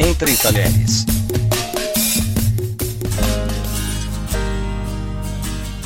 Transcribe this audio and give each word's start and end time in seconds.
Entre 0.00 0.36
Talheres. 0.36 1.04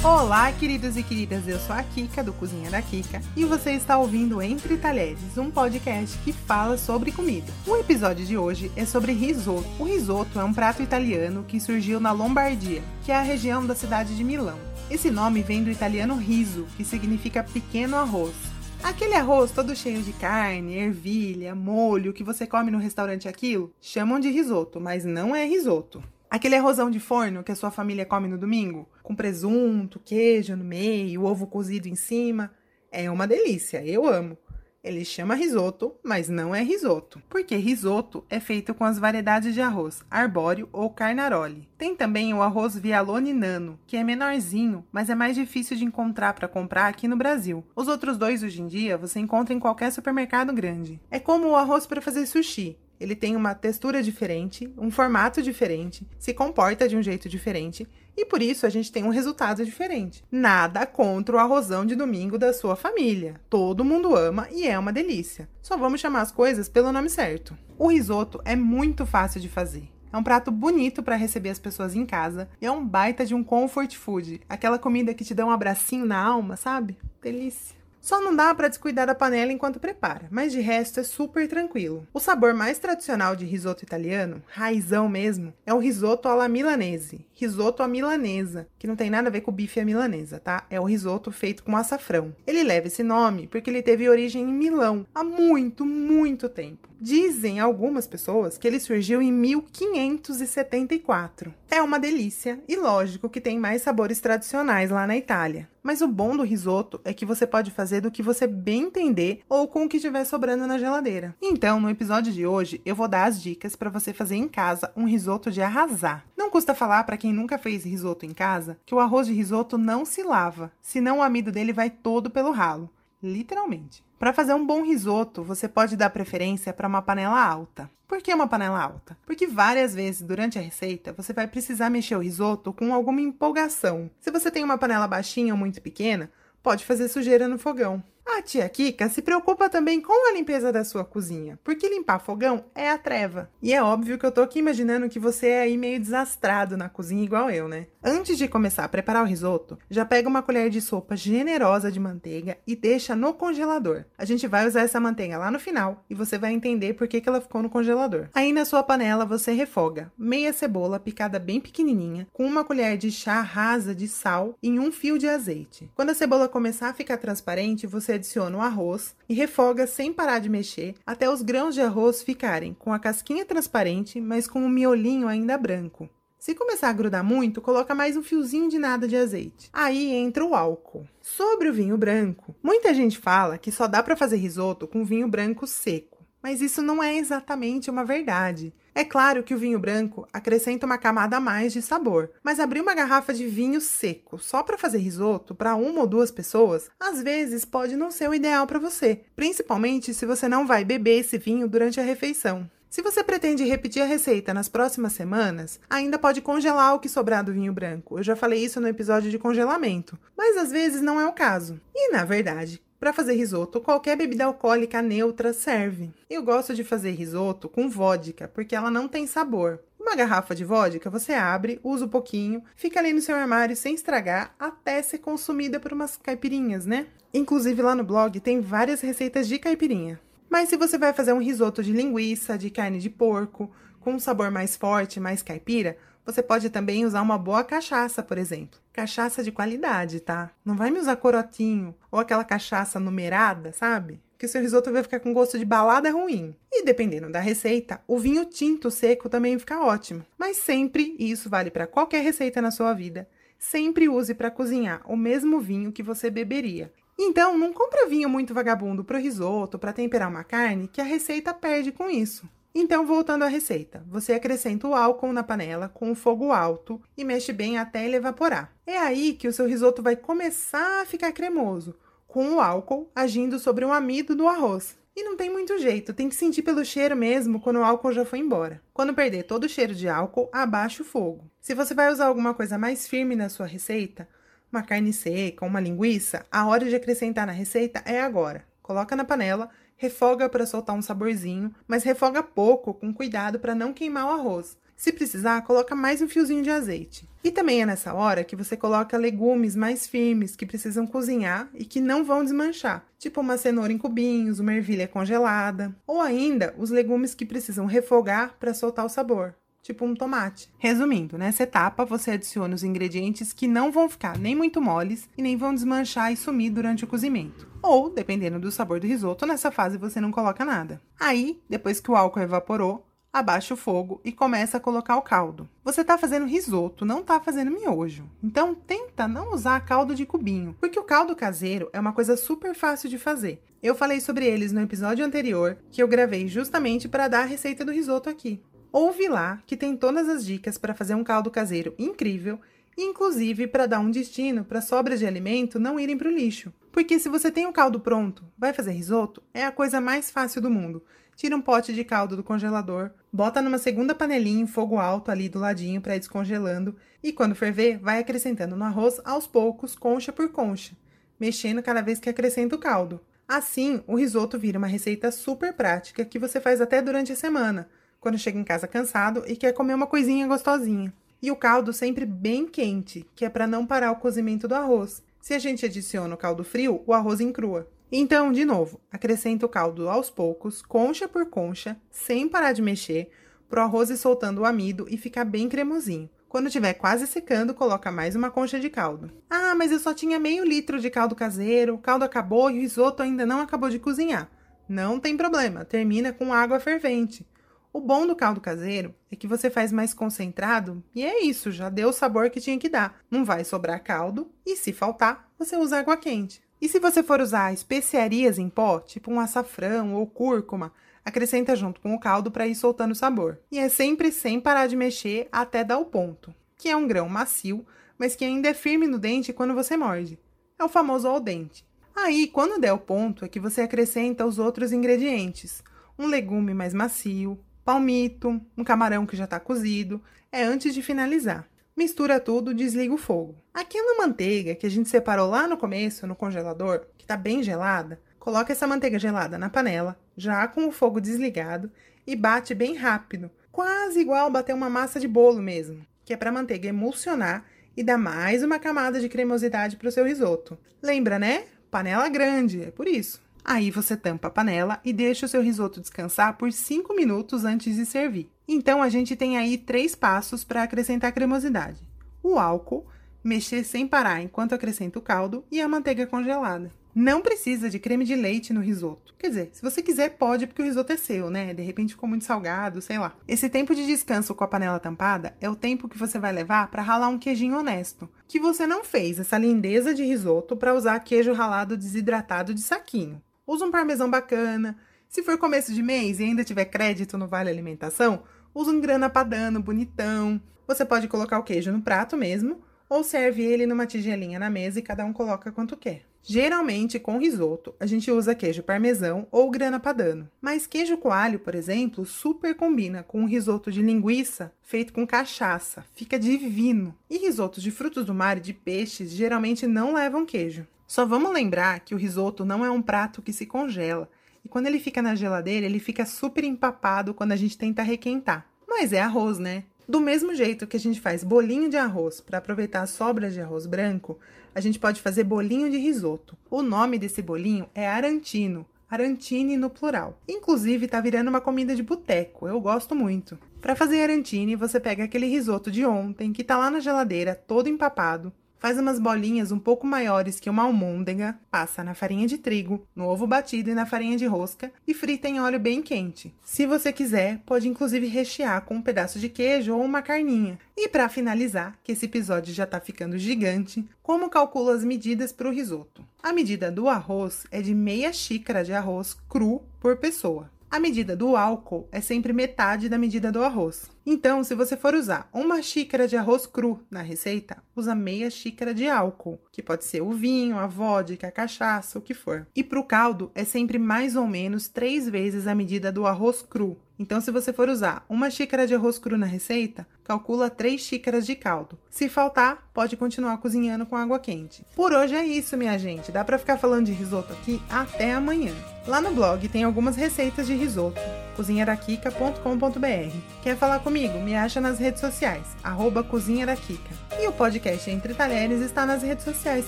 Olá, 0.04 0.52
queridos 0.52 0.98
e 0.98 1.02
queridas, 1.02 1.48
eu 1.48 1.58
sou 1.58 1.74
a 1.74 1.82
Kika 1.82 2.22
do 2.22 2.30
Cozinha 2.34 2.70
da 2.70 2.82
Kika 2.82 3.22
e 3.34 3.46
você 3.46 3.70
está 3.70 3.96
ouvindo 3.96 4.42
Entre 4.42 4.76
Talheres, 4.76 5.38
um 5.38 5.50
podcast 5.50 6.18
que 6.18 6.30
fala 6.30 6.76
sobre 6.76 7.10
comida. 7.10 7.50
O 7.66 7.74
episódio 7.74 8.26
de 8.26 8.36
hoje 8.36 8.70
é 8.76 8.84
sobre 8.84 9.12
risoto. 9.12 9.66
O 9.78 9.84
risoto 9.84 10.38
é 10.38 10.44
um 10.44 10.52
prato 10.52 10.82
italiano 10.82 11.42
que 11.48 11.58
surgiu 11.58 11.98
na 11.98 12.12
Lombardia, 12.12 12.82
que 13.06 13.10
é 13.10 13.16
a 13.16 13.22
região 13.22 13.66
da 13.66 13.74
cidade 13.74 14.14
de 14.14 14.22
Milão. 14.22 14.58
Esse 14.90 15.10
nome 15.10 15.42
vem 15.42 15.64
do 15.64 15.70
italiano 15.70 16.16
riso, 16.16 16.66
que 16.76 16.84
significa 16.84 17.42
pequeno 17.42 17.96
arroz. 17.96 18.34
Aquele 18.82 19.14
arroz 19.14 19.52
todo 19.52 19.76
cheio 19.76 20.02
de 20.02 20.12
carne, 20.12 20.76
ervilha, 20.76 21.54
molho 21.54 22.12
que 22.12 22.24
você 22.24 22.48
come 22.48 22.68
no 22.68 22.78
restaurante 22.78 23.28
aquilo, 23.28 23.72
chamam 23.80 24.18
de 24.18 24.28
risoto, 24.28 24.80
mas 24.80 25.04
não 25.04 25.36
é 25.36 25.44
risoto. 25.44 26.02
Aquele 26.28 26.56
arrozão 26.56 26.90
de 26.90 26.98
forno 26.98 27.44
que 27.44 27.52
a 27.52 27.54
sua 27.54 27.70
família 27.70 28.04
come 28.04 28.26
no 28.26 28.36
domingo, 28.36 28.88
com 29.00 29.14
presunto, 29.14 30.00
queijo 30.04 30.56
no 30.56 30.64
meio, 30.64 31.24
ovo 31.24 31.46
cozido 31.46 31.88
em 31.88 31.94
cima, 31.94 32.50
é 32.90 33.08
uma 33.08 33.26
delícia, 33.26 33.86
eu 33.86 34.04
amo. 34.06 34.36
Ele 34.84 35.04
chama 35.04 35.36
risoto, 35.36 35.94
mas 36.02 36.28
não 36.28 36.52
é 36.52 36.60
risoto, 36.60 37.22
porque 37.28 37.54
risoto 37.54 38.24
é 38.28 38.40
feito 38.40 38.74
com 38.74 38.84
as 38.84 38.98
variedades 38.98 39.54
de 39.54 39.60
arroz 39.60 40.02
arbóreo 40.10 40.68
ou 40.72 40.90
carnaroli. 40.90 41.68
Tem 41.78 41.94
também 41.94 42.34
o 42.34 42.42
arroz 42.42 42.76
vialone 42.76 43.32
nano, 43.32 43.78
que 43.86 43.96
é 43.96 44.02
menorzinho, 44.02 44.84
mas 44.90 45.08
é 45.08 45.14
mais 45.14 45.36
difícil 45.36 45.76
de 45.76 45.84
encontrar 45.84 46.32
para 46.32 46.48
comprar 46.48 46.88
aqui 46.88 47.06
no 47.06 47.16
Brasil. 47.16 47.64
Os 47.76 47.86
outros 47.86 48.18
dois 48.18 48.42
hoje 48.42 48.60
em 48.60 48.66
dia 48.66 48.98
você 48.98 49.20
encontra 49.20 49.54
em 49.54 49.60
qualquer 49.60 49.92
supermercado 49.92 50.52
grande. 50.52 51.00
É 51.12 51.20
como 51.20 51.50
o 51.50 51.56
arroz 51.56 51.86
para 51.86 52.02
fazer 52.02 52.26
sushi, 52.26 52.76
ele 53.00 53.16
tem 53.16 53.34
uma 53.34 53.54
textura 53.54 54.02
diferente, 54.02 54.72
um 54.78 54.90
formato 54.90 55.42
diferente, 55.42 56.06
se 56.18 56.32
comporta 56.32 56.88
de 56.88 56.96
um 56.96 57.02
jeito 57.02 57.28
diferente 57.28 57.88
e 58.16 58.24
por 58.24 58.42
isso 58.42 58.66
a 58.66 58.68
gente 58.68 58.92
tem 58.92 59.04
um 59.04 59.08
resultado 59.08 59.64
diferente. 59.64 60.22
Nada 60.30 60.86
contra 60.86 61.36
o 61.36 61.38
arrozão 61.38 61.84
de 61.84 61.96
domingo 61.96 62.38
da 62.38 62.52
sua 62.52 62.76
família. 62.76 63.40
Todo 63.48 63.84
mundo 63.84 64.14
ama 64.14 64.46
e 64.50 64.66
é 64.66 64.78
uma 64.78 64.92
delícia. 64.92 65.48
Só 65.60 65.76
vamos 65.76 66.00
chamar 66.00 66.20
as 66.20 66.30
coisas 66.30 66.68
pelo 66.68 66.92
nome 66.92 67.08
certo. 67.08 67.56
O 67.78 67.88
risoto 67.88 68.40
é 68.44 68.54
muito 68.54 69.06
fácil 69.06 69.40
de 69.40 69.48
fazer. 69.48 69.88
É 70.12 70.16
um 70.16 70.22
prato 70.22 70.50
bonito 70.50 71.02
para 71.02 71.16
receber 71.16 71.48
as 71.48 71.58
pessoas 71.58 71.96
em 71.96 72.04
casa 72.04 72.48
e 72.60 72.66
é 72.66 72.70
um 72.70 72.86
baita 72.86 73.24
de 73.24 73.34
um 73.34 73.42
comfort 73.42 73.96
food, 73.96 74.42
aquela 74.46 74.78
comida 74.78 75.14
que 75.14 75.24
te 75.24 75.34
dá 75.34 75.46
um 75.46 75.50
abracinho 75.50 76.04
na 76.04 76.22
alma, 76.22 76.54
sabe? 76.54 76.98
Delícia. 77.22 77.81
Só 78.02 78.20
não 78.20 78.34
dá 78.34 78.52
para 78.52 78.66
descuidar 78.66 79.06
da 79.06 79.14
panela 79.14 79.52
enquanto 79.52 79.78
prepara, 79.78 80.26
mas 80.28 80.50
de 80.50 80.60
resto 80.60 80.98
é 80.98 81.04
super 81.04 81.46
tranquilo. 81.46 82.04
O 82.12 82.18
sabor 82.18 82.52
mais 82.52 82.80
tradicional 82.80 83.36
de 83.36 83.44
risoto 83.44 83.84
italiano, 83.84 84.42
raizão 84.48 85.08
mesmo, 85.08 85.54
é 85.64 85.72
o 85.72 85.78
risoto 85.78 86.26
alla 86.26 86.48
milanese, 86.48 87.24
risoto 87.32 87.80
à 87.80 87.86
milanesa, 87.86 88.66
que 88.76 88.88
não 88.88 88.96
tem 88.96 89.08
nada 89.08 89.28
a 89.28 89.30
ver 89.30 89.42
com 89.42 89.52
bife 89.52 89.78
à 89.78 89.84
milanesa, 89.84 90.40
tá? 90.40 90.66
É 90.68 90.80
o 90.80 90.84
risoto 90.84 91.30
feito 91.30 91.62
com 91.62 91.76
açafrão. 91.76 92.34
Ele 92.44 92.64
leva 92.64 92.88
esse 92.88 93.04
nome 93.04 93.46
porque 93.46 93.70
ele 93.70 93.82
teve 93.82 94.08
origem 94.08 94.42
em 94.42 94.52
Milão 94.52 95.06
há 95.14 95.22
muito, 95.22 95.86
muito 95.86 96.48
tempo. 96.48 96.91
Dizem 97.04 97.58
algumas 97.58 98.06
pessoas 98.06 98.56
que 98.56 98.64
ele 98.64 98.78
surgiu 98.78 99.20
em 99.20 99.32
1574. 99.32 101.52
É 101.68 101.82
uma 101.82 101.98
delícia 101.98 102.62
e 102.68 102.76
lógico 102.76 103.28
que 103.28 103.40
tem 103.40 103.58
mais 103.58 103.82
sabores 103.82 104.20
tradicionais 104.20 104.88
lá 104.88 105.04
na 105.04 105.16
Itália. 105.16 105.68
Mas 105.82 106.00
o 106.00 106.06
bom 106.06 106.36
do 106.36 106.44
risoto 106.44 107.00
é 107.04 107.12
que 107.12 107.26
você 107.26 107.44
pode 107.44 107.72
fazer 107.72 108.02
do 108.02 108.10
que 108.12 108.22
você 108.22 108.46
bem 108.46 108.82
entender 108.82 109.40
ou 109.48 109.66
com 109.66 109.82
o 109.82 109.88
que 109.88 109.96
estiver 109.96 110.24
sobrando 110.24 110.64
na 110.64 110.78
geladeira. 110.78 111.34
Então, 111.42 111.80
no 111.80 111.90
episódio 111.90 112.32
de 112.32 112.46
hoje, 112.46 112.80
eu 112.86 112.94
vou 112.94 113.08
dar 113.08 113.24
as 113.24 113.42
dicas 113.42 113.74
para 113.74 113.90
você 113.90 114.12
fazer 114.12 114.36
em 114.36 114.46
casa 114.46 114.92
um 114.94 115.04
risoto 115.04 115.50
de 115.50 115.60
arrasar. 115.60 116.24
Não 116.36 116.50
custa 116.50 116.72
falar 116.72 117.02
para 117.02 117.16
quem 117.16 117.32
nunca 117.32 117.58
fez 117.58 117.82
risoto 117.82 118.24
em 118.24 118.32
casa 118.32 118.78
que 118.86 118.94
o 118.94 119.00
arroz 119.00 119.26
de 119.26 119.32
risoto 119.32 119.76
não 119.76 120.04
se 120.04 120.22
lava, 120.22 120.70
senão 120.80 121.18
o 121.18 121.22
amido 121.22 121.50
dele 121.50 121.72
vai 121.72 121.90
todo 121.90 122.30
pelo 122.30 122.52
ralo 122.52 122.88
literalmente. 123.22 124.02
Para 124.22 124.32
fazer 124.32 124.54
um 124.54 124.64
bom 124.64 124.84
risoto, 124.84 125.42
você 125.42 125.68
pode 125.68 125.96
dar 125.96 126.08
preferência 126.08 126.72
para 126.72 126.86
uma 126.86 127.02
panela 127.02 127.44
alta. 127.44 127.90
Por 128.06 128.22
que 128.22 128.32
uma 128.32 128.46
panela 128.46 128.80
alta? 128.80 129.18
Porque 129.26 129.48
várias 129.48 129.96
vezes 129.96 130.22
durante 130.22 130.56
a 130.56 130.62
receita 130.62 131.12
você 131.12 131.32
vai 131.32 131.48
precisar 131.48 131.90
mexer 131.90 132.14
o 132.14 132.20
risoto 132.20 132.72
com 132.72 132.94
alguma 132.94 133.20
empolgação. 133.20 134.08
Se 134.20 134.30
você 134.30 134.48
tem 134.48 134.62
uma 134.62 134.78
panela 134.78 135.08
baixinha 135.08 135.52
ou 135.52 135.58
muito 135.58 135.82
pequena, 135.82 136.30
pode 136.62 136.84
fazer 136.84 137.08
sujeira 137.08 137.48
no 137.48 137.58
fogão. 137.58 138.00
A 138.24 138.40
tia 138.40 138.68
Kika 138.68 139.08
se 139.08 139.20
preocupa 139.20 139.68
também 139.68 140.00
com 140.00 140.30
a 140.30 140.32
limpeza 140.32 140.72
da 140.72 140.84
sua 140.84 141.04
cozinha, 141.04 141.58
porque 141.62 141.88
limpar 141.88 142.18
fogão 142.18 142.64
é 142.74 142.88
a 142.88 142.96
treva. 142.96 143.50
E 143.60 143.74
é 143.74 143.82
óbvio 143.82 144.16
que 144.16 144.24
eu 144.24 144.32
tô 144.32 144.40
aqui 144.40 144.60
imaginando 144.60 145.08
que 145.08 145.18
você 145.18 145.48
é 145.48 145.60
aí 145.62 145.76
meio 145.76 146.00
desastrado 146.00 146.76
na 146.76 146.88
cozinha 146.88 147.24
igual 147.24 147.50
eu, 147.50 147.68
né? 147.68 147.88
Antes 148.02 148.38
de 148.38 148.48
começar 148.48 148.84
a 148.84 148.88
preparar 148.88 149.22
o 149.22 149.26
risoto, 149.26 149.78
já 149.90 150.04
pega 150.04 150.28
uma 150.28 150.42
colher 150.42 150.70
de 150.70 150.80
sopa 150.80 151.14
generosa 151.14 151.90
de 151.90 152.00
manteiga 152.00 152.56
e 152.66 152.74
deixa 152.74 153.14
no 153.14 153.34
congelador. 153.34 154.04
A 154.16 154.24
gente 154.24 154.46
vai 154.46 154.66
usar 154.66 154.82
essa 154.82 154.98
manteiga 155.00 155.36
lá 155.36 155.50
no 155.50 155.60
final 155.60 156.04
e 156.08 156.14
você 156.14 156.38
vai 156.38 156.52
entender 156.52 156.94
por 156.94 157.06
que, 157.08 157.20
que 157.20 157.28
ela 157.28 157.40
ficou 157.40 157.62
no 157.62 157.70
congelador. 157.70 158.28
Aí 158.34 158.52
na 158.52 158.64
sua 158.64 158.82
panela 158.82 159.24
você 159.24 159.52
refoga 159.52 160.12
meia 160.16 160.52
cebola 160.52 160.98
picada 160.98 161.38
bem 161.38 161.60
pequenininha 161.60 162.26
com 162.32 162.44
uma 162.44 162.64
colher 162.64 162.96
de 162.96 163.10
chá 163.10 163.40
rasa 163.40 163.94
de 163.94 164.08
sal 164.08 164.56
em 164.62 164.78
um 164.78 164.90
fio 164.90 165.18
de 165.18 165.28
azeite. 165.28 165.90
Quando 165.94 166.10
a 166.10 166.14
cebola 166.14 166.48
começar 166.48 166.88
a 166.88 166.94
ficar 166.94 167.18
transparente, 167.18 167.86
você 167.86 168.11
adiciona 168.12 168.58
o 168.58 168.60
arroz 168.60 169.14
e 169.28 169.34
refoga 169.34 169.86
sem 169.86 170.12
parar 170.12 170.38
de 170.38 170.48
mexer 170.48 170.94
até 171.06 171.30
os 171.30 171.42
grãos 171.42 171.74
de 171.74 171.80
arroz 171.80 172.22
ficarem 172.22 172.74
com 172.74 172.92
a 172.92 172.98
casquinha 172.98 173.44
transparente, 173.44 174.20
mas 174.20 174.46
com 174.46 174.64
o 174.64 174.68
miolinho 174.68 175.28
ainda 175.28 175.56
branco. 175.58 176.08
Se 176.42 176.56
começar 176.56 176.88
a 176.88 176.92
grudar 176.92 177.22
muito, 177.22 177.60
coloca 177.60 177.94
mais 177.94 178.16
um 178.16 178.22
fiozinho 178.22 178.68
de 178.68 178.76
nada 178.76 179.06
de 179.06 179.16
azeite. 179.16 179.70
Aí 179.72 180.12
entra 180.12 180.44
o 180.44 180.56
álcool. 180.56 181.06
Sobre 181.20 181.68
o 181.68 181.72
vinho 181.72 181.96
branco, 181.96 182.52
muita 182.60 182.92
gente 182.92 183.16
fala 183.16 183.56
que 183.56 183.70
só 183.70 183.86
dá 183.86 184.02
para 184.02 184.16
fazer 184.16 184.38
risoto 184.38 184.88
com 184.88 185.04
vinho 185.04 185.28
branco 185.28 185.68
seco, 185.68 186.26
mas 186.42 186.60
isso 186.60 186.82
não 186.82 187.00
é 187.00 187.16
exatamente 187.16 187.88
uma 187.88 188.04
verdade. 188.04 188.74
É 188.94 189.04
claro 189.04 189.42
que 189.42 189.54
o 189.54 189.58
vinho 189.58 189.78
branco 189.78 190.28
acrescenta 190.32 190.84
uma 190.84 190.98
camada 190.98 191.38
a 191.38 191.40
mais 191.40 191.72
de 191.72 191.80
sabor, 191.80 192.30
mas 192.42 192.60
abrir 192.60 192.80
uma 192.80 192.94
garrafa 192.94 193.32
de 193.32 193.46
vinho 193.46 193.80
seco 193.80 194.38
só 194.38 194.62
para 194.62 194.76
fazer 194.76 194.98
risoto 194.98 195.54
para 195.54 195.74
uma 195.74 196.00
ou 196.00 196.06
duas 196.06 196.30
pessoas, 196.30 196.90
às 197.00 197.22
vezes 197.22 197.64
pode 197.64 197.96
não 197.96 198.10
ser 198.10 198.28
o 198.28 198.34
ideal 198.34 198.66
para 198.66 198.78
você, 198.78 199.22
principalmente 199.34 200.12
se 200.12 200.26
você 200.26 200.46
não 200.46 200.66
vai 200.66 200.84
beber 200.84 201.20
esse 201.20 201.38
vinho 201.38 201.66
durante 201.66 201.98
a 201.98 202.02
refeição. 202.02 202.70
Se 202.90 203.00
você 203.00 203.24
pretende 203.24 203.64
repetir 203.64 204.02
a 204.02 204.06
receita 204.06 204.52
nas 204.52 204.68
próximas 204.68 205.14
semanas, 205.14 205.80
ainda 205.88 206.18
pode 206.18 206.42
congelar 206.42 206.94
o 206.94 206.98
que 206.98 207.08
sobrar 207.08 207.42
do 207.42 207.54
vinho 207.54 207.72
branco. 207.72 208.18
Eu 208.18 208.22
já 208.22 208.36
falei 208.36 208.62
isso 208.62 208.82
no 208.82 208.86
episódio 208.88 209.30
de 209.30 209.38
congelamento, 209.38 210.18
mas 210.36 210.58
às 210.58 210.70
vezes 210.70 211.00
não 211.00 211.18
é 211.18 211.26
o 211.26 211.32
caso. 211.32 211.80
E 211.94 212.12
na 212.12 212.26
verdade, 212.26 212.82
para 213.02 213.12
fazer 213.12 213.34
risoto, 213.34 213.80
qualquer 213.80 214.16
bebida 214.16 214.44
alcoólica 214.44 215.02
neutra 215.02 215.52
serve. 215.52 216.12
Eu 216.30 216.40
gosto 216.40 216.72
de 216.72 216.84
fazer 216.84 217.10
risoto 217.10 217.68
com 217.68 217.90
vodka, 217.90 218.46
porque 218.46 218.76
ela 218.76 218.92
não 218.92 219.08
tem 219.08 219.26
sabor. 219.26 219.80
Uma 219.98 220.14
garrafa 220.14 220.54
de 220.54 220.64
vodka 220.64 221.10
você 221.10 221.32
abre, 221.32 221.80
usa 221.82 222.04
um 222.04 222.08
pouquinho, 222.08 222.62
fica 222.76 223.00
ali 223.00 223.12
no 223.12 223.20
seu 223.20 223.34
armário 223.34 223.74
sem 223.74 223.96
estragar 223.96 224.54
até 224.56 225.02
ser 225.02 225.18
consumida 225.18 225.80
por 225.80 225.92
umas 225.92 226.16
caipirinhas, 226.16 226.86
né? 226.86 227.08
Inclusive 227.34 227.82
lá 227.82 227.96
no 227.96 228.04
blog 228.04 228.38
tem 228.38 228.60
várias 228.60 229.00
receitas 229.00 229.48
de 229.48 229.58
caipirinha. 229.58 230.20
Mas 230.48 230.68
se 230.68 230.76
você 230.76 230.96
vai 230.96 231.12
fazer 231.12 231.32
um 231.32 231.42
risoto 231.42 231.82
de 231.82 231.90
linguiça, 231.90 232.56
de 232.56 232.70
carne 232.70 233.00
de 233.00 233.10
porco, 233.10 233.68
com 233.98 234.12
um 234.12 234.20
sabor 234.20 234.48
mais 234.52 234.76
forte, 234.76 235.18
mais 235.18 235.42
caipira, 235.42 235.96
você 236.24 236.40
pode 236.40 236.70
também 236.70 237.04
usar 237.04 237.22
uma 237.22 237.36
boa 237.36 237.64
cachaça, 237.64 238.22
por 238.22 238.38
exemplo. 238.38 238.78
Cachaça 238.92 239.42
de 239.42 239.50
qualidade, 239.50 240.20
tá? 240.20 240.50
Não 240.62 240.76
vai 240.76 240.90
me 240.90 240.98
usar 240.98 241.16
corotinho 241.16 241.94
ou 242.10 242.20
aquela 242.20 242.44
cachaça 242.44 243.00
numerada, 243.00 243.72
sabe? 243.72 244.20
Que 244.36 244.44
o 244.44 244.48
seu 244.48 244.60
risoto 244.60 244.92
vai 244.92 245.02
ficar 245.02 245.20
com 245.20 245.32
gosto 245.32 245.58
de 245.58 245.64
balada 245.64 246.10
ruim. 246.10 246.54
E 246.70 246.84
dependendo 246.84 247.30
da 247.30 247.40
receita, 247.40 248.02
o 248.06 248.18
vinho 248.18 248.44
tinto 248.44 248.90
seco 248.90 249.30
também 249.30 249.58
fica 249.58 249.80
ótimo. 249.80 250.24
Mas 250.36 250.58
sempre, 250.58 251.16
e 251.18 251.30
isso 251.30 251.48
vale 251.48 251.70
para 251.70 251.86
qualquer 251.86 252.22
receita 252.22 252.60
na 252.60 252.70
sua 252.70 252.92
vida, 252.92 253.26
sempre 253.58 254.10
use 254.10 254.34
para 254.34 254.50
cozinhar 254.50 255.00
o 255.06 255.16
mesmo 255.16 255.58
vinho 255.58 255.92
que 255.92 256.02
você 256.02 256.28
beberia. 256.28 256.92
Então, 257.18 257.56
não 257.56 257.72
compra 257.72 258.08
vinho 258.08 258.28
muito 258.28 258.52
vagabundo 258.52 259.04
para 259.04 259.18
risoto, 259.18 259.78
para 259.78 259.92
temperar 259.92 260.28
uma 260.28 260.44
carne, 260.44 260.88
que 260.88 261.00
a 261.00 261.04
receita 261.04 261.54
perde 261.54 261.92
com 261.92 262.10
isso. 262.10 262.46
Então, 262.74 263.04
voltando 263.06 263.44
à 263.44 263.48
receita, 263.48 264.02
você 264.08 264.32
acrescenta 264.32 264.88
o 264.88 264.94
álcool 264.94 265.32
na 265.32 265.42
panela 265.42 265.90
com 265.90 266.10
o 266.10 266.14
fogo 266.14 266.52
alto 266.52 267.02
e 267.16 267.22
mexe 267.22 267.52
bem 267.52 267.78
até 267.78 268.04
ele 268.04 268.16
evaporar. 268.16 268.74
É 268.86 268.96
aí 268.96 269.34
que 269.34 269.46
o 269.46 269.52
seu 269.52 269.66
risoto 269.66 270.02
vai 270.02 270.16
começar 270.16 271.02
a 271.02 271.04
ficar 271.04 271.32
cremoso, 271.32 271.94
com 272.26 272.54
o 272.54 272.60
álcool 272.60 273.10
agindo 273.14 273.58
sobre 273.58 273.84
o 273.84 273.92
amido 273.92 274.34
do 274.34 274.48
arroz. 274.48 274.96
E 275.14 275.22
não 275.22 275.36
tem 275.36 275.50
muito 275.50 275.78
jeito, 275.78 276.14
tem 276.14 276.30
que 276.30 276.34
sentir 276.34 276.62
pelo 276.62 276.82
cheiro 276.82 277.14
mesmo 277.14 277.60
quando 277.60 277.76
o 277.76 277.84
álcool 277.84 278.12
já 278.12 278.24
foi 278.24 278.38
embora. 278.38 278.80
Quando 278.94 279.12
perder 279.12 279.42
todo 279.42 279.64
o 279.64 279.68
cheiro 279.68 279.94
de 279.94 280.08
álcool, 280.08 280.48
abaixe 280.50 281.02
o 281.02 281.04
fogo. 281.04 281.50
Se 281.60 281.74
você 281.74 281.92
vai 281.92 282.10
usar 282.10 282.26
alguma 282.26 282.54
coisa 282.54 282.78
mais 282.78 283.06
firme 283.06 283.36
na 283.36 283.50
sua 283.50 283.66
receita, 283.66 284.26
uma 284.72 284.82
carne 284.82 285.12
seca, 285.12 285.66
uma 285.66 285.78
linguiça, 285.78 286.46
a 286.50 286.66
hora 286.66 286.86
de 286.86 286.96
acrescentar 286.96 287.46
na 287.46 287.52
receita 287.52 288.02
é 288.06 288.22
agora. 288.22 288.64
Coloca 288.82 289.14
na 289.14 289.24
panela 289.24 289.68
refoga 290.02 290.48
para 290.48 290.66
soltar 290.66 290.96
um 290.96 291.00
saborzinho, 291.00 291.72
mas 291.86 292.02
refoga 292.02 292.42
pouco, 292.42 292.92
com 292.92 293.14
cuidado 293.14 293.60
para 293.60 293.72
não 293.72 293.92
queimar 293.92 294.26
o 294.26 294.30
arroz. 294.30 294.76
Se 294.96 295.12
precisar, 295.12 295.62
coloca 295.62 295.94
mais 295.94 296.20
um 296.20 296.28
fiozinho 296.28 296.60
de 296.60 296.70
azeite. 296.70 297.28
E 297.44 297.52
também 297.52 297.82
é 297.82 297.86
nessa 297.86 298.12
hora 298.12 298.42
que 298.42 298.56
você 298.56 298.76
coloca 298.76 299.16
legumes 299.16 299.76
mais 299.76 300.04
firmes 300.04 300.56
que 300.56 300.66
precisam 300.66 301.06
cozinhar 301.06 301.70
e 301.72 301.84
que 301.84 302.00
não 302.00 302.24
vão 302.24 302.42
desmanchar, 302.42 303.06
tipo 303.16 303.40
uma 303.40 303.56
cenoura 303.56 303.92
em 303.92 303.98
cubinhos, 303.98 304.58
uma 304.58 304.74
ervilha 304.74 305.06
congelada, 305.06 305.94
ou 306.04 306.20
ainda 306.20 306.74
os 306.76 306.90
legumes 306.90 307.32
que 307.32 307.46
precisam 307.46 307.86
refogar 307.86 308.56
para 308.58 308.74
soltar 308.74 309.06
o 309.06 309.08
sabor, 309.08 309.54
tipo 309.82 310.04
um 310.04 310.14
tomate. 310.14 310.70
Resumindo, 310.78 311.36
nessa 311.36 311.64
etapa 311.64 312.04
você 312.04 312.30
adiciona 312.30 312.74
os 312.74 312.84
ingredientes 312.84 313.52
que 313.52 313.66
não 313.66 313.90
vão 313.90 314.08
ficar 314.08 314.38
nem 314.38 314.54
muito 314.54 314.80
moles 314.80 315.28
e 315.36 315.42
nem 315.42 315.56
vão 315.56 315.74
desmanchar 315.74 316.32
e 316.32 316.36
sumir 316.36 316.70
durante 316.70 317.04
o 317.04 317.08
cozimento. 317.08 317.66
Ou, 317.82 318.08
dependendo 318.08 318.60
do 318.60 318.70
sabor 318.70 319.00
do 319.00 319.06
risoto, 319.06 319.44
nessa 319.44 319.72
fase 319.72 319.98
você 319.98 320.20
não 320.20 320.30
coloca 320.30 320.64
nada. 320.64 321.00
Aí, 321.18 321.60
depois 321.68 322.00
que 322.00 322.10
o 322.10 322.16
álcool 322.16 322.40
evaporou, 322.40 323.04
abaixa 323.32 323.74
o 323.74 323.76
fogo 323.76 324.20
e 324.24 324.30
começa 324.30 324.76
a 324.76 324.80
colocar 324.80 325.16
o 325.16 325.22
caldo. 325.22 325.68
Você 325.82 326.02
está 326.02 326.18
fazendo 326.18 326.46
risoto, 326.46 327.04
não 327.04 327.20
está 327.20 327.40
fazendo 327.40 327.70
miojo. 327.70 328.30
Então 328.42 328.74
tenta 328.74 329.26
não 329.26 329.54
usar 329.54 329.80
caldo 329.80 330.14
de 330.14 330.26
cubinho, 330.26 330.76
porque 330.78 330.98
o 330.98 331.04
caldo 331.04 331.34
caseiro 331.34 331.88
é 331.92 331.98
uma 331.98 332.12
coisa 332.12 332.36
super 332.36 332.74
fácil 332.74 333.08
de 333.08 333.18
fazer. 333.18 333.62
Eu 333.82 333.94
falei 333.96 334.20
sobre 334.20 334.46
eles 334.46 334.70
no 334.70 334.80
episódio 334.80 335.24
anterior, 335.24 335.76
que 335.90 336.00
eu 336.02 336.06
gravei 336.06 336.46
justamente 336.46 337.08
para 337.08 337.26
dar 337.26 337.40
a 337.40 337.46
receita 337.46 337.84
do 337.84 337.90
risoto 337.90 338.28
aqui. 338.28 338.62
Ouve 338.92 339.26
lá, 339.26 339.62
que 339.66 339.74
tem 339.74 339.96
todas 339.96 340.28
as 340.28 340.44
dicas 340.44 340.76
para 340.76 340.94
fazer 340.94 341.14
um 341.14 341.24
caldo 341.24 341.50
caseiro 341.50 341.94
incrível, 341.98 342.60
inclusive 342.94 343.66
para 343.66 343.86
dar 343.86 344.00
um 344.00 344.10
destino 344.10 344.66
para 344.66 344.82
sobras 344.82 345.18
de 345.18 345.26
alimento 345.26 345.78
não 345.78 345.98
irem 345.98 346.18
para 346.18 346.28
o 346.28 346.30
lixo. 346.30 346.70
Porque 346.92 347.18
se 347.18 347.30
você 347.30 347.50
tem 347.50 347.64
o 347.64 347.72
caldo 347.72 347.98
pronto, 347.98 348.44
vai 348.56 348.74
fazer 348.74 348.90
risoto, 348.90 349.42
é 349.54 349.64
a 349.64 349.72
coisa 349.72 349.98
mais 349.98 350.30
fácil 350.30 350.60
do 350.60 350.68
mundo. 350.68 351.02
Tira 351.34 351.56
um 351.56 351.62
pote 351.62 351.94
de 351.94 352.04
caldo 352.04 352.36
do 352.36 352.44
congelador, 352.44 353.10
bota 353.32 353.62
numa 353.62 353.78
segunda 353.78 354.14
panelinha 354.14 354.62
em 354.62 354.66
fogo 354.66 354.98
alto 354.98 355.30
ali 355.30 355.48
do 355.48 355.58
ladinho 355.58 356.02
para 356.02 356.14
ir 356.14 356.18
descongelando 356.18 356.94
e 357.22 357.32
quando 357.32 357.54
ferver, 357.54 357.98
vai 357.98 358.18
acrescentando 358.18 358.76
no 358.76 358.84
arroz 358.84 359.22
aos 359.24 359.46
poucos, 359.46 359.96
concha 359.96 360.30
por 360.30 360.50
concha, 360.50 360.94
mexendo 361.40 361.82
cada 361.82 362.02
vez 362.02 362.20
que 362.20 362.28
acrescenta 362.28 362.76
o 362.76 362.78
caldo. 362.78 363.22
Assim, 363.48 364.02
o 364.06 364.16
risoto 364.16 364.58
vira 364.58 364.76
uma 364.76 364.86
receita 364.86 365.32
super 365.32 365.72
prática 365.72 366.26
que 366.26 366.38
você 366.38 366.60
faz 366.60 366.78
até 366.78 367.00
durante 367.00 367.32
a 367.32 367.36
semana, 367.36 367.88
quando 368.22 368.38
chega 368.38 368.56
em 368.56 368.62
casa 368.62 368.86
cansado 368.86 369.42
e 369.48 369.56
quer 369.56 369.72
comer 369.72 369.94
uma 369.94 370.06
coisinha 370.06 370.46
gostosinha. 370.46 371.12
E 371.42 371.50
o 371.50 371.56
caldo 371.56 371.92
sempre 371.92 372.24
bem 372.24 372.68
quente, 372.68 373.26
que 373.34 373.44
é 373.44 373.48
para 373.48 373.66
não 373.66 373.84
parar 373.84 374.12
o 374.12 374.16
cozimento 374.16 374.68
do 374.68 374.76
arroz. 374.76 375.24
Se 375.40 375.54
a 375.54 375.58
gente 375.58 375.84
adiciona 375.84 376.32
o 376.32 376.38
caldo 376.38 376.62
frio, 376.62 377.02
o 377.04 377.12
arroz 377.12 377.40
encrua. 377.40 377.90
Então, 378.12 378.52
de 378.52 378.64
novo, 378.64 379.00
acrescenta 379.10 379.66
o 379.66 379.68
caldo 379.68 380.08
aos 380.08 380.30
poucos, 380.30 380.80
concha 380.80 381.26
por 381.26 381.46
concha, 381.46 381.96
sem 382.12 382.48
parar 382.48 382.70
de 382.72 382.80
mexer, 382.80 383.28
pro 383.68 383.80
arroz 383.80 384.08
ir 384.08 384.16
soltando 384.16 384.60
o 384.60 384.64
amido 384.64 385.04
e 385.10 385.16
ficar 385.16 385.44
bem 385.44 385.68
cremosinho. 385.68 386.30
Quando 386.48 386.68
estiver 386.68 386.94
quase 386.94 387.26
secando, 387.26 387.74
coloca 387.74 388.12
mais 388.12 388.36
uma 388.36 388.52
concha 388.52 388.78
de 388.78 388.88
caldo. 388.88 389.32
Ah, 389.50 389.74
mas 389.74 389.90
eu 389.90 389.98
só 389.98 390.14
tinha 390.14 390.38
meio 390.38 390.64
litro 390.64 391.00
de 391.00 391.10
caldo 391.10 391.34
caseiro, 391.34 391.94
o 391.94 391.98
caldo 391.98 392.24
acabou 392.24 392.70
e 392.70 392.78
o 392.78 392.80
risoto 392.82 393.20
ainda 393.20 393.44
não 393.44 393.58
acabou 393.58 393.90
de 393.90 393.98
cozinhar. 393.98 394.48
Não 394.88 395.18
tem 395.18 395.36
problema, 395.36 395.84
termina 395.84 396.32
com 396.32 396.52
água 396.52 396.78
fervente. 396.78 397.44
O 397.92 398.00
bom 398.00 398.26
do 398.26 398.34
caldo 398.34 398.58
caseiro 398.58 399.14
é 399.30 399.36
que 399.36 399.46
você 399.46 399.68
faz 399.68 399.92
mais 399.92 400.14
concentrado 400.14 401.04
e 401.14 401.22
é 401.22 401.44
isso, 401.44 401.70
já 401.70 401.90
deu 401.90 402.08
o 402.08 402.12
sabor 402.12 402.48
que 402.48 402.58
tinha 402.58 402.78
que 402.78 402.88
dar. 402.88 403.20
Não 403.30 403.44
vai 403.44 403.64
sobrar 403.64 404.02
caldo 404.02 404.50
e 404.64 404.76
se 404.76 404.94
faltar, 404.94 405.52
você 405.58 405.76
usa 405.76 405.98
água 405.98 406.16
quente. 406.16 406.62
E 406.80 406.88
se 406.88 406.98
você 406.98 407.22
for 407.22 407.38
usar 407.40 407.72
especiarias 407.72 408.58
em 408.58 408.70
pó, 408.70 408.98
tipo 408.98 409.30
um 409.30 409.38
açafrão 409.38 410.14
ou 410.14 410.26
cúrcuma, 410.26 410.90
acrescenta 411.22 411.76
junto 411.76 412.00
com 412.00 412.14
o 412.14 412.18
caldo 412.18 412.50
para 412.50 412.66
ir 412.66 412.74
soltando 412.74 413.12
o 413.12 413.14
sabor. 413.14 413.60
E 413.70 413.78
é 413.78 413.90
sempre 413.90 414.32
sem 414.32 414.58
parar 414.58 414.86
de 414.86 414.96
mexer 414.96 415.48
até 415.52 415.84
dar 415.84 415.98
o 415.98 416.06
ponto, 416.06 416.54
que 416.78 416.88
é 416.88 416.96
um 416.96 417.06
grão 417.06 417.28
macio, 417.28 417.86
mas 418.16 418.34
que 418.34 418.44
ainda 418.44 418.70
é 418.70 418.74
firme 418.74 419.06
no 419.06 419.18
dente 419.18 419.52
quando 419.52 419.74
você 419.74 419.98
morde. 419.98 420.38
É 420.78 420.84
o 420.84 420.88
famoso 420.88 421.28
ao 421.28 421.38
dente. 421.38 421.86
Aí, 422.16 422.46
quando 422.46 422.80
der 422.80 422.92
o 422.92 422.98
ponto, 422.98 423.44
é 423.44 423.48
que 423.48 423.60
você 423.60 423.82
acrescenta 423.82 424.46
os 424.46 424.58
outros 424.58 424.92
ingredientes: 424.92 425.82
um 426.18 426.26
legume 426.26 426.74
mais 426.74 426.94
macio, 426.94 427.58
palmito, 427.84 428.60
um 428.76 428.84
camarão 428.84 429.26
que 429.26 429.36
já 429.36 429.44
está 429.44 429.58
cozido. 429.60 430.22
É 430.50 430.62
antes 430.62 430.94
de 430.94 431.02
finalizar 431.02 431.68
mistura 431.96 432.40
tudo, 432.40 432.74
desliga 432.74 433.14
o 433.14 433.18
fogo. 433.18 433.56
Aquela 433.72 434.18
manteiga 434.18 434.74
que 434.74 434.86
a 434.86 434.90
gente 434.90 435.08
separou 435.08 435.48
lá 435.48 435.66
no 435.66 435.76
começo, 435.76 436.26
no 436.26 436.34
congelador, 436.34 437.06
que 437.16 437.24
está 437.24 437.36
bem 437.36 437.62
gelada, 437.62 438.20
coloca 438.38 438.72
essa 438.72 438.86
manteiga 438.86 439.18
gelada 439.18 439.58
na 439.58 439.70
panela, 439.70 440.18
já 440.36 440.66
com 440.66 440.86
o 440.86 440.92
fogo 440.92 441.20
desligado, 441.20 441.90
e 442.26 442.34
bate 442.34 442.74
bem 442.74 442.94
rápido, 442.96 443.50
quase 443.70 444.20
igual 444.20 444.50
bater 444.50 444.74
uma 444.74 444.90
massa 444.90 445.18
de 445.18 445.28
bolo 445.28 445.60
mesmo, 445.60 446.06
que 446.24 446.32
é 446.32 446.36
para 446.36 446.50
a 446.50 446.52
manteiga 446.52 446.88
emulsionar 446.88 447.64
e 447.96 448.02
dar 448.02 448.18
mais 448.18 448.62
uma 448.62 448.78
camada 448.78 449.20
de 449.20 449.28
cremosidade 449.28 449.96
para 449.96 450.08
o 450.08 450.12
seu 450.12 450.24
risoto. 450.24 450.78
Lembra, 451.02 451.38
né? 451.38 451.64
Panela 451.90 452.28
grande, 452.28 452.84
é 452.84 452.90
por 452.90 453.06
isso. 453.06 453.40
Aí 453.64 453.90
você 453.90 454.16
tampa 454.16 454.48
a 454.48 454.50
panela 454.50 455.00
e 455.04 455.12
deixa 455.12 455.46
o 455.46 455.48
seu 455.48 455.62
risoto 455.62 456.00
descansar 456.00 456.56
por 456.56 456.72
5 456.72 457.14
minutos 457.14 457.64
antes 457.64 457.94
de 457.94 458.04
servir. 458.04 458.50
Então 458.66 459.02
a 459.02 459.08
gente 459.08 459.36
tem 459.36 459.56
aí 459.56 459.78
três 459.78 460.14
passos 460.14 460.64
para 460.64 460.82
acrescentar 460.82 461.32
cremosidade: 461.32 462.00
o 462.42 462.58
álcool, 462.58 463.06
mexer 463.42 463.84
sem 463.84 464.06
parar 464.06 464.42
enquanto 464.42 464.74
acrescenta 464.74 465.18
o 465.18 465.22
caldo 465.22 465.64
e 465.70 465.80
a 465.80 465.88
manteiga 465.88 466.26
congelada. 466.26 466.90
Não 467.14 467.42
precisa 467.42 467.90
de 467.90 467.98
creme 467.98 468.24
de 468.24 468.34
leite 468.34 468.72
no 468.72 468.80
risoto. 468.80 469.34
Quer 469.38 469.48
dizer, 469.48 469.70
se 469.74 469.82
você 469.82 470.00
quiser, 470.02 470.30
pode, 470.30 470.66
porque 470.66 470.80
o 470.80 470.84
risoto 470.84 471.12
é 471.12 471.16
seu, 471.18 471.50
né? 471.50 471.74
De 471.74 471.82
repente 471.82 472.14
ficou 472.14 472.26
muito 472.26 472.46
salgado, 472.46 473.02
sei 473.02 473.18
lá. 473.18 473.36
Esse 473.46 473.68
tempo 473.68 473.94
de 473.94 474.06
descanso 474.06 474.54
com 474.54 474.64
a 474.64 474.68
panela 474.68 474.98
tampada 474.98 475.54
é 475.60 475.68
o 475.68 475.76
tempo 475.76 476.08
que 476.08 476.16
você 476.16 476.38
vai 476.38 476.52
levar 476.52 476.90
para 476.90 477.02
ralar 477.02 477.28
um 477.28 477.38
queijinho 477.38 477.76
honesto. 477.76 478.30
Que 478.48 478.58
você 478.58 478.86
não 478.86 479.04
fez 479.04 479.38
essa 479.38 479.58
lindeza 479.58 480.14
de 480.14 480.24
risoto 480.24 480.74
para 480.74 480.94
usar 480.94 481.20
queijo 481.20 481.52
ralado 481.52 481.98
desidratado 481.98 482.72
de 482.72 482.80
saquinho. 482.80 483.42
Usa 483.66 483.84
um 483.84 483.90
parmesão 483.90 484.28
bacana. 484.28 484.96
Se 485.28 485.42
for 485.42 485.56
começo 485.56 485.94
de 485.94 486.02
mês 486.02 486.40
e 486.40 486.44
ainda 486.44 486.64
tiver 486.64 486.84
crédito 486.86 487.38
no 487.38 487.46
Vale 487.46 487.70
Alimentação, 487.70 488.42
usa 488.74 488.90
um 488.90 489.00
grana 489.00 489.30
padano 489.30 489.80
bonitão. 489.80 490.60
Você 490.86 491.04
pode 491.04 491.28
colocar 491.28 491.58
o 491.58 491.62
queijo 491.62 491.92
no 491.92 492.02
prato 492.02 492.36
mesmo, 492.36 492.82
ou 493.08 493.22
serve 493.22 493.62
ele 493.62 493.86
numa 493.86 494.04
tigelinha 494.04 494.58
na 494.58 494.68
mesa 494.68 494.98
e 494.98 495.02
cada 495.02 495.24
um 495.24 495.32
coloca 495.32 495.70
quanto 495.70 495.96
quer. 495.96 496.22
Geralmente, 496.42 497.20
com 497.20 497.38
risoto, 497.38 497.94
a 498.00 498.04
gente 498.04 498.28
usa 498.28 498.52
queijo 498.52 498.82
parmesão 498.82 499.46
ou 499.52 499.70
grana 499.70 500.00
padano. 500.00 500.50
Mas 500.60 500.88
queijo 500.88 501.16
coalho, 501.16 501.60
por 501.60 501.76
exemplo, 501.76 502.26
super 502.26 502.74
combina 502.74 503.22
com 503.22 503.42
um 503.42 503.46
risoto 503.46 503.92
de 503.92 504.02
linguiça 504.02 504.72
feito 504.82 505.12
com 505.12 505.24
cachaça. 505.24 506.04
Fica 506.16 506.36
divino. 506.36 507.14
E 507.30 507.38
risotos 507.38 507.80
de 507.80 507.92
frutos 507.92 508.24
do 508.24 508.34
mar 508.34 508.58
e 508.58 508.60
de 508.60 508.72
peixes 508.72 509.30
geralmente 509.30 509.86
não 509.86 510.14
levam 510.14 510.44
queijo. 510.44 510.84
Só 511.12 511.26
vamos 511.26 511.52
lembrar 511.52 512.00
que 512.00 512.14
o 512.14 512.16
risoto 512.16 512.64
não 512.64 512.82
é 512.82 512.90
um 512.90 513.02
prato 513.02 513.42
que 513.42 513.52
se 513.52 513.66
congela. 513.66 514.30
E 514.64 514.68
quando 514.70 514.86
ele 514.86 514.98
fica 514.98 515.20
na 515.20 515.34
geladeira, 515.34 515.84
ele 515.84 515.98
fica 515.98 516.24
super 516.24 516.64
empapado 516.64 517.34
quando 517.34 517.52
a 517.52 517.56
gente 517.56 517.76
tenta 517.76 518.02
requentar. 518.02 518.66
Mas 518.88 519.12
é 519.12 519.20
arroz, 519.20 519.58
né? 519.58 519.84
Do 520.08 520.22
mesmo 520.22 520.54
jeito 520.54 520.86
que 520.86 520.96
a 520.96 521.00
gente 521.00 521.20
faz 521.20 521.44
bolinho 521.44 521.90
de 521.90 521.98
arroz 521.98 522.40
para 522.40 522.56
aproveitar 522.56 523.02
as 523.02 523.10
sobras 523.10 523.52
de 523.52 523.60
arroz 523.60 523.84
branco, 523.84 524.38
a 524.74 524.80
gente 524.80 524.98
pode 524.98 525.20
fazer 525.20 525.44
bolinho 525.44 525.90
de 525.90 525.98
risoto. 525.98 526.56
O 526.70 526.80
nome 526.80 527.18
desse 527.18 527.42
bolinho 527.42 527.86
é 527.94 528.08
arantino, 528.08 528.86
arantine 529.10 529.76
no 529.76 529.90
plural. 529.90 530.40
Inclusive, 530.48 531.08
tá 531.08 531.20
virando 531.20 531.48
uma 531.48 531.60
comida 531.60 531.94
de 531.94 532.02
boteco, 532.02 532.66
eu 532.66 532.80
gosto 532.80 533.14
muito. 533.14 533.58
Para 533.82 533.94
fazer 533.94 534.22
arantine, 534.22 534.76
você 534.76 534.98
pega 534.98 535.24
aquele 535.24 535.46
risoto 535.46 535.90
de 535.90 536.06
ontem 536.06 536.54
que 536.54 536.64
tá 536.64 536.78
lá 536.78 536.90
na 536.90 537.00
geladeira, 537.00 537.54
todo 537.54 537.86
empapado, 537.86 538.50
Faz 538.82 538.98
umas 538.98 539.20
bolinhas 539.20 539.70
um 539.70 539.78
pouco 539.78 540.04
maiores 540.04 540.58
que 540.58 540.68
uma 540.68 540.82
almôndega, 540.82 541.56
passa 541.70 542.02
na 542.02 542.14
farinha 542.14 542.48
de 542.48 542.58
trigo, 542.58 543.06
no 543.14 543.28
ovo 543.28 543.46
batido 543.46 543.90
e 543.90 543.94
na 543.94 544.04
farinha 544.04 544.36
de 544.36 544.44
rosca 544.44 544.90
e 545.06 545.14
frita 545.14 545.48
em 545.48 545.60
óleo 545.60 545.78
bem 545.78 546.02
quente. 546.02 546.52
Se 546.64 546.84
você 546.84 547.12
quiser, 547.12 547.60
pode 547.64 547.86
inclusive 547.86 548.26
rechear 548.26 548.82
com 548.82 548.96
um 548.96 549.00
pedaço 549.00 549.38
de 549.38 549.48
queijo 549.48 549.94
ou 549.94 550.02
uma 550.02 550.20
carninha. 550.20 550.80
E 550.96 551.06
para 551.06 551.28
finalizar, 551.28 551.96
que 552.02 552.10
esse 552.10 552.24
episódio 552.24 552.74
já 552.74 552.82
está 552.82 552.98
ficando 552.98 553.38
gigante, 553.38 554.04
como 554.20 554.50
calculo 554.50 554.90
as 554.90 555.04
medidas 555.04 555.52
para 555.52 555.68
o 555.68 555.72
risoto? 555.72 556.26
A 556.42 556.52
medida 556.52 556.90
do 556.90 557.08
arroz 557.08 557.64
é 557.70 557.80
de 557.80 557.94
meia 557.94 558.32
xícara 558.32 558.82
de 558.82 558.92
arroz 558.92 559.36
cru 559.48 559.82
por 560.00 560.16
pessoa. 560.16 560.68
A 560.90 560.98
medida 560.98 561.36
do 561.36 561.56
álcool 561.56 562.08
é 562.10 562.20
sempre 562.20 562.52
metade 562.52 563.08
da 563.08 563.16
medida 563.16 563.52
do 563.52 563.62
arroz. 563.62 564.10
Então, 564.24 564.62
se 564.62 564.74
você 564.74 564.96
for 564.96 565.14
usar 565.14 565.48
uma 565.52 565.82
xícara 565.82 566.28
de 566.28 566.36
arroz 566.36 566.66
cru 566.66 567.00
na 567.10 567.22
receita, 567.22 567.82
usa 567.94 568.14
meia 568.14 568.48
xícara 568.50 568.94
de 568.94 569.08
álcool, 569.08 569.60
que 569.72 569.82
pode 569.82 570.04
ser 570.04 570.22
o 570.22 570.30
vinho, 570.30 570.78
a 570.78 570.86
vodka, 570.86 571.48
a 571.48 571.52
cachaça, 571.52 572.18
o 572.18 572.22
que 572.22 572.34
for. 572.34 572.66
E 572.74 572.84
para 572.84 573.00
o 573.00 573.04
caldo, 573.04 573.50
é 573.54 573.64
sempre 573.64 573.98
mais 573.98 574.36
ou 574.36 574.46
menos 574.46 574.88
três 574.88 575.28
vezes 575.28 575.66
a 575.66 575.74
medida 575.74 576.12
do 576.12 576.26
arroz 576.26 576.62
cru, 576.62 576.98
Então, 577.18 577.40
se 577.40 577.52
você 577.52 577.72
for 577.72 577.88
usar 577.88 578.24
uma 578.28 578.50
xícara 578.50 578.84
de 578.84 578.94
arroz 578.94 579.16
cru 579.16 579.38
na 579.38 579.46
receita, 579.46 580.06
calcula 580.24 580.68
3 580.68 581.00
xícaras 581.00 581.46
de 581.46 581.54
caldo. 581.54 581.96
Se 582.10 582.28
faltar, 582.28 582.90
pode 582.92 583.16
continuar 583.16 583.58
cozinhando 583.58 584.04
com 584.04 584.16
água 584.16 584.40
quente. 584.40 584.84
Por 584.96 585.12
hoje 585.12 585.36
é 585.36 585.44
isso, 585.44 585.76
minha 585.76 585.96
gente. 585.98 586.32
Dá 586.32 586.44
para 586.44 586.58
ficar 586.58 586.78
falando 586.78 587.06
de 587.06 587.12
risoto 587.12 587.52
aqui 587.52 587.80
até 587.88 588.32
amanhã. 588.32 588.74
Lá 589.06 589.20
no 589.20 589.32
blog 589.32 589.68
tem 589.68 589.84
algumas 589.84 590.16
receitas 590.16 590.66
de 590.66 590.74
risoto, 590.74 591.20
cozinharaquica.com.br. 591.56 593.36
Quer 593.62 593.76
falar 593.76 594.00
comigo? 594.00 594.38
Me 594.40 594.54
acha 594.54 594.80
nas 594.80 594.98
redes 594.98 595.20
sociais, 595.20 595.62
arroba 595.82 596.22
Cozinha 596.22 596.66
da 596.66 596.76
Kika. 596.76 597.14
E 597.38 597.46
o 597.48 597.52
podcast 597.52 598.10
Entre 598.10 598.34
Talheres 598.34 598.80
está 598.80 599.06
nas 599.06 599.22
redes 599.22 599.44
sociais 599.44 599.86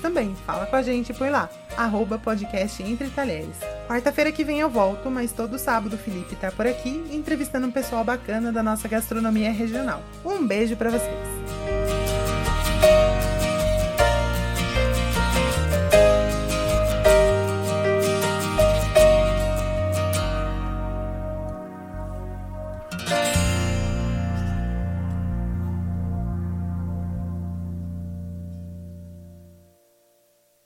também. 0.00 0.34
Fala 0.46 0.66
com 0.66 0.76
a 0.76 0.82
gente 0.82 1.12
por 1.12 1.30
lá, 1.30 1.48
arroba 1.76 2.18
podcast 2.18 2.82
Entre 2.82 3.08
Talheres. 3.10 3.56
Quarta-feira 3.88 4.32
que 4.32 4.44
vem 4.44 4.60
eu 4.60 4.70
volto, 4.70 5.10
mas 5.10 5.32
todo 5.32 5.58
sábado 5.58 5.94
o 5.94 5.98
Felipe 5.98 6.36
tá 6.36 6.50
por 6.50 6.66
aqui 6.66 7.04
entrevistando 7.10 7.66
um 7.66 7.72
pessoal 7.72 8.04
bacana 8.04 8.52
da 8.52 8.62
nossa 8.62 8.88
gastronomia 8.88 9.52
regional. 9.52 10.02
Um 10.24 10.46
beijo 10.46 10.76
para 10.76 10.90
vocês! 10.90 11.64